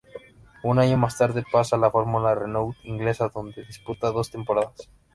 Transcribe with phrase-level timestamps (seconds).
[0.63, 4.89] Un año más tarde pasa a la Fórmula Renault inglesa donde disputa dos temporadas.